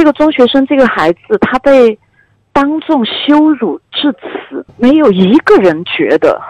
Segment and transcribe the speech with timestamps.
[0.00, 1.98] 这个中学生这个孩子他被
[2.54, 6.40] 当众羞辱至此，没有一个人觉得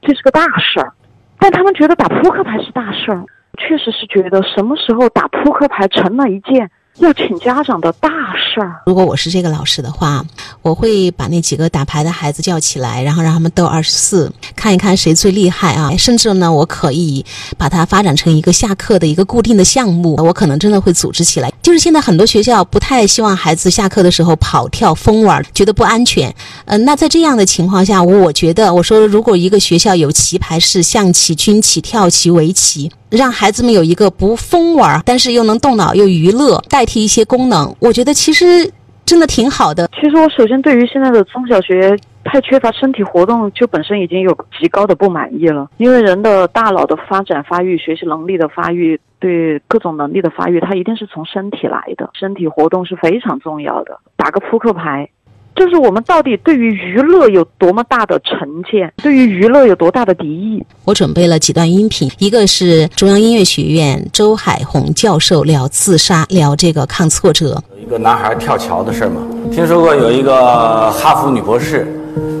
[0.00, 0.90] 这是个大事儿，
[1.38, 3.22] 但他们觉得打扑克牌是大事儿。
[3.58, 8.43] 确实是觉得什么时候打扑克牌成了一件要请家长的大事
[8.86, 10.24] 如果我是这个老师的话，
[10.62, 15.96] 我会把那几个打牌的孩子叫起来，然后让他们斗二十四，看一看谁最厉害啊！
[15.96, 17.24] 甚至呢，我可以
[17.56, 21.52] 把它发展成一个下课的一个固定的项目，我可能真的会组织起来。
[21.62, 26.34] 就是现在很多学校不太希望孩子下课的时候跑跳疯玩，觉得不安全。
[26.66, 32.90] 嗯，那在这样的情况下，我觉得我说，如果一个学校有棋牌室、象棋、军棋、跳棋、围棋。
[33.16, 38.70] 让孩子们有一个不疯玩，但是又能动脑又娱乐，代替一些功能，我觉得其实
[39.04, 39.88] 真的挺好的。
[39.94, 45.68] 其实我首先对于现在的中小学太缺乏身体活动，就本身已经有极高的不满意了。
[45.76, 52.10] 因为人的大脑的发展发育、学习能力的发育、对各种能力的发育，它一定是从身体来的。
[52.14, 53.98] 身体活动是非常重要的。
[54.16, 55.08] 打个扑克牌。
[55.56, 60.64] 就是我们到底对于娱乐有多么大的成见，对于娱乐有多大的敌意？
[60.84, 67.62] 我准备了几段音频，一个是中央音乐学院周海红教授聊自杀，聊这个抗挫折。
[67.76, 69.22] 有一个男孩跳桥的事儿吗？
[69.52, 71.86] 听说过有一个哈佛女博士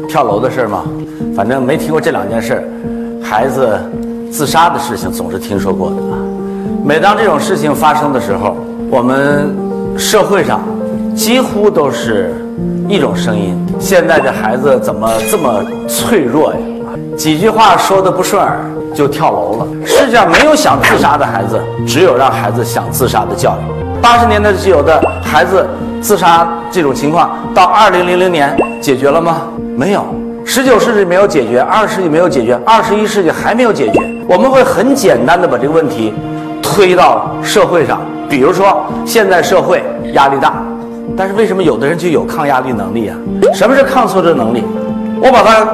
[0.08, 0.84] 跳楼的事儿吗？
[1.36, 2.64] 反正没听过这两件事儿。
[3.22, 3.78] 孩子
[4.30, 5.96] 自杀的事情总是听说过的。
[6.84, 8.56] 每当这种事情发生的时候，
[8.90, 9.56] 我们
[9.96, 10.60] 社会上
[11.14, 12.34] 几乎都是。
[12.88, 16.58] 一种声音，现在的孩子怎么这么脆弱呀？
[17.16, 18.58] 几句话说的不顺耳
[18.94, 19.66] 就跳楼了。
[19.86, 24.00] 世界上没有想自杀的孩子，只有让孩子想自杀的教育。
[24.02, 25.66] 八十年代就有的孩子
[26.00, 29.42] 自杀这种情况，到二零零零年解决了吗？
[29.76, 30.04] 没有。
[30.44, 34.00] 十九世纪没有解决，二十世纪没有解决，二十一世纪还没有解决。
[34.28, 36.12] 我们会很简单的把这个问题
[36.62, 40.52] 推到社会上，比如说现在社会压力大。
[41.16, 43.16] 但是为什么有的人就有抗压力能力啊？
[43.54, 44.64] 什么是抗挫折能力？
[45.22, 45.66] 我把它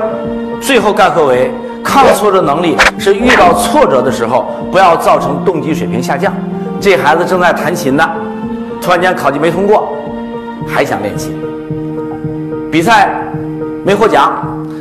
[0.61, 1.51] 最后概括为：
[1.83, 6.33] 抗挫折能力是遇到挫折的时候，不要造成动机水平下降。
[6.79, 8.09] 这孩子正在弹琴呢，
[8.83, 9.89] 突然间考级没通过，
[10.67, 11.33] 还想练琴；
[12.71, 13.11] 比赛
[13.85, 14.33] 没获奖，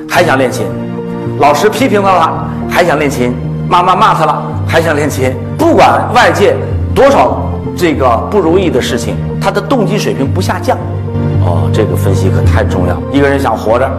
[0.10, 0.66] 还想练琴；
[1.40, 3.32] 老师批评他了，还想练琴；
[3.70, 5.34] 妈妈骂他了，还想练琴。
[5.58, 6.56] 不管外界
[6.94, 7.39] 多少
[7.80, 9.16] 这个不如意的事情。
[9.40, 10.78] 他的动机水平不下降，
[11.46, 13.02] 哦，这个分析可太重要。
[13.10, 13.90] 一个人想活着，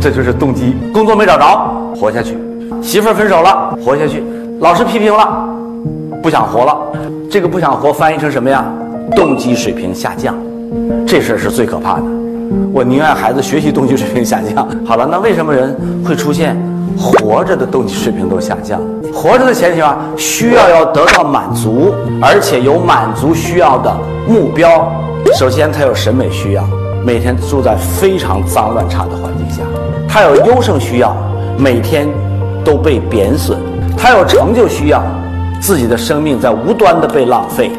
[0.00, 0.74] 这就是动机。
[0.90, 2.32] 工作没找着，活下去；
[2.82, 4.22] 媳妇儿分手了，活下去；
[4.60, 5.46] 老师批评了，
[6.22, 6.78] 不想活了。
[7.30, 8.64] 这个不想活翻译成什么呀？
[9.14, 10.34] 动机水平下降，
[11.06, 12.04] 这事儿是最可怕的。
[12.72, 14.66] 我宁愿孩子学习动机水平下降。
[14.86, 16.56] 好了，那为什么人会出现
[16.98, 18.80] 活着的动机水平都下降？
[19.12, 23.96] 活着的前提啊，需要要得到满足，而且有满足需要的。
[24.28, 24.92] 目标，
[25.38, 26.64] 首先他有审美需要，
[27.04, 29.62] 每天住在非常脏乱差的环境下；
[30.08, 31.16] 他有优胜需要，
[31.56, 32.06] 每天
[32.64, 33.56] 都被贬损；
[33.96, 35.02] 他有成就需要，
[35.60, 37.70] 自己的生命在无端的被浪费；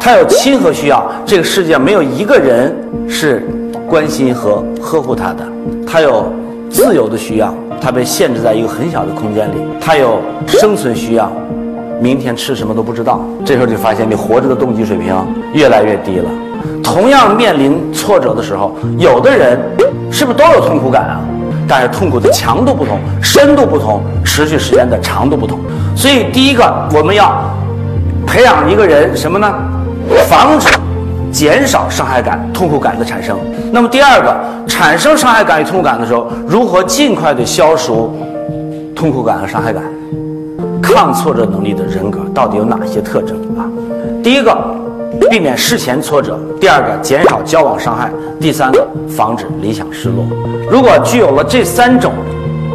[0.00, 2.74] 他有亲和需要，这个世界没有一个人
[3.08, 3.46] 是
[3.88, 5.44] 关心和呵护他的；
[5.86, 6.32] 他有
[6.70, 7.54] 自由的需要，
[7.84, 10.18] 他被限制在一个很小的空间里；他有
[10.48, 11.30] 生存需要。
[12.00, 15.14] 明天吃什么都不知道，这时候就发现你活着的动机水平
[15.52, 16.30] 越来越低了。
[16.82, 19.60] 同样面临挫折的时候，有的人
[20.10, 21.20] 是不是都有痛苦感啊？
[21.68, 25.58] 但是痛苦的强度不同，深度不同，持续时间的长度不同。
[25.94, 26.64] 所以第一个
[26.94, 27.54] 我们要
[28.26, 29.54] 培养一个人什么呢？
[30.26, 30.68] 防止
[31.34, 33.36] 减少伤害感、痛苦感的产生。
[33.72, 34.32] 那么第二个，
[34.68, 38.16] 产生伤害感与痛苦感的时候，如何尽快的消除
[38.94, 39.82] 痛苦感和伤害感？
[40.80, 43.66] 抗挫折能力的人格到底有哪些特征啊？
[44.22, 44.56] 第一个，
[45.28, 50.24] 避免事前挫折；第二个，减少交往伤害；第三个，防止理想失落。
[50.70, 52.12] 如果具有了这三种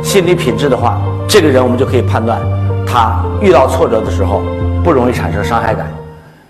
[0.03, 0.99] 心理品质的话，
[1.29, 2.37] 这个人我们就可以判断，
[2.85, 4.41] 他遇到挫折的时候
[4.83, 5.87] 不容易产生伤害感。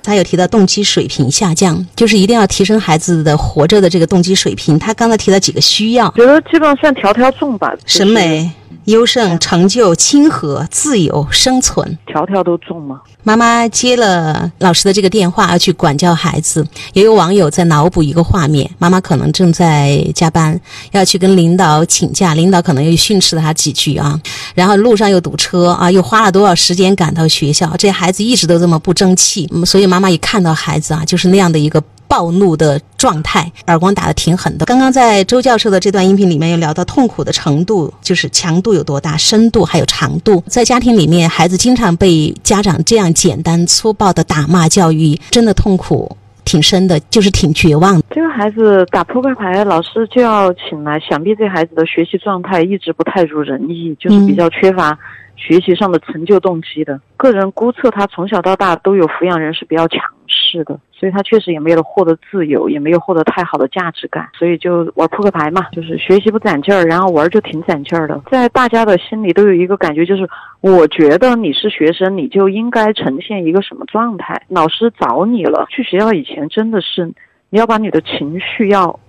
[0.02, 4.78] 他有提到动机水平下降，就是一定要提升孩子的活着的这个动机水平。
[4.80, 8.50] 他刚才提到几个需要，觉得基本上算条条重吧，审美。
[8.86, 13.02] 优胜、成就、亲和、自由、生存，条条都中吗？
[13.24, 16.66] 妈妈接了老师的这个电话，要去管教孩子。
[16.94, 20.60] 也有网友在脑补一个画面：妈妈可能正在加班，
[20.92, 24.20] 要去跟领导请假，领导可能又训斥了他几句啊。
[24.56, 27.76] 然后路上又堵车啊，又花了多少时间赶到学校？
[27.78, 31.84] 这孩子一直都这么不争气，所以妈妈一看到孩子啊，就是那样的一个。
[32.10, 34.66] 暴怒的状态，耳光打得挺狠的。
[34.66, 40.44] 刚刚在周教授的这段音频里面，又聊到痛苦的程度，就是强度有多大、深度还有长度。
[40.48, 46.18] 在家庭里面，孩子经常被家长这样简单粗暴的打骂教育，真的痛苦。
[46.46, 48.02] 挺深的，就是挺绝望。
[48.10, 54.98] 这个孩子打扑克牌，老师就要请来，想必这孩子的学习状态一直不太如人意，就是比较缺乏。
[55.36, 68.22] 学习上的成就动机的个人估测，他从小到大都有抚养人是比较强势的，所以他确实也没有获得自由，也没有获得太好的价值感，所以就玩扑克牌嘛，就是学习不攒劲儿，然后玩就挺攒劲儿的。
[68.30, 70.28] 在大家的心里都有一个感觉，就是
[70.62, 74.42] 我觉得你是学生，你就应该呈现一个什么状态？
[74.50, 77.06] 老师找你了，去学校以前真的是
[77.50, 79.00] 你要把你的情绪要。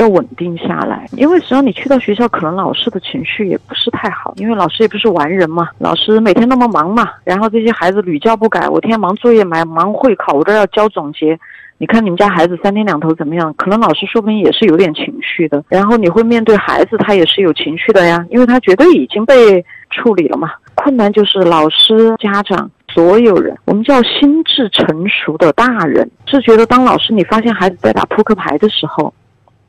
[0.00, 5.68] 要稳定下来，因为实际上你去到学校，可能老师的情绪也不是太好，因为老师也不是完人嘛。
[5.78, 11.38] 老师每天那么忙嘛，然后这些孩子屡教不改，我天天忙作业、忙忙会考，我这要交总结。
[11.76, 13.52] 你看你们家孩子三天两头怎么样？
[13.54, 15.62] 可能老师说不定也是有点情绪的。
[15.68, 20.50] 然后你会面对孩子，他也是有情绪的呀，因为他绝对已经被处理了嘛。
[20.74, 29.12] 困难就是老师、家长、所有人，我们叫心智成熟的大人，是觉得当老师你发现孩子在打扑克牌的时候。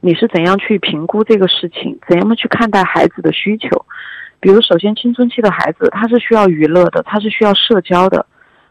[0.02, 1.98] 你是怎样去评估这个事情？
[2.10, 3.86] 怎样去看待孩子的需求？
[4.40, 8.26] 比如，首先青春期的孩子他是需要娱乐的，他是需要社交的。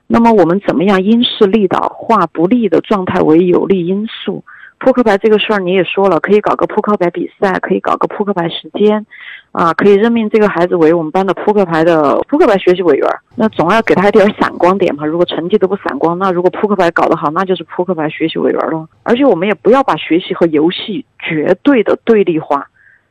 [0.08, 4.42] 那么我们怎么样因势利导，化不利的状态为有利因素？
[4.80, 9.04] 扑克牌这个事儿你也说了，可以搞个扑克牌比赛，可以搞个扑克牌时间，
[9.52, 13.06] 啊，可以任命这个孩子为我们班的扑克牌的扑克牌学习委员。
[13.36, 15.04] 那总要给他一点闪光点嘛。
[15.04, 18.88] 如果成绩都不闪光，那如果扑克牌搞得好，那就是扑克牌学习委员了。
[19.02, 22.66] 而且我们也不要把学习和游戏绝对的对立化，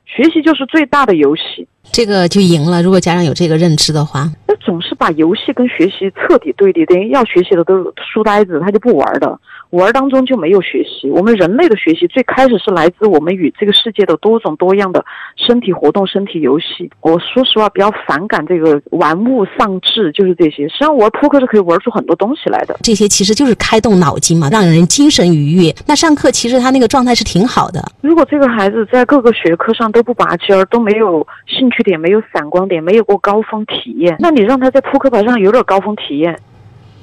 [0.06, 2.82] 学习就是最大的游戏，这个就赢了。
[2.82, 9.40] 如果家长有这个认知的话，那总是把游戏跟学习彻底对立，等于要学习的都是书呆子，他就不玩的。
[9.72, 11.10] 玩当中就没有学习。
[11.12, 15.04] 我们人类的学习最开始是来自我们与这个世界的多种多样的
[15.36, 16.90] 身体活动、身体游戏。
[17.02, 20.68] 我说实话，比较反感这个玩物丧志，就是这些。
[20.70, 22.78] 实际上玩扑克是可以玩出很多东西来的。
[22.82, 25.74] 这些其实就是开动脑筋嘛，让人精神愉悦。
[25.86, 27.80] 那上课其实他那个状态是挺好的。
[28.02, 36.38] 如果这个孩子在各个学科上都不拔尖儿，都没有兴趣点，没有闪光点，没有过高峰体验，那你让他在扑克牌上有点高峰体验。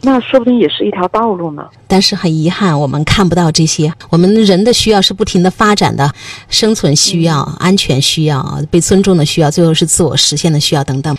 [0.02, 1.64] 那说不定也是一条道路呢。
[1.88, 3.93] 但是很遗憾，我们看不到这些。
[4.10, 6.12] 我们人的需要是不停的发展的，
[6.48, 11.16] 生存需要、安全需要、被尊重的需要，最后是自我实现的需要等等。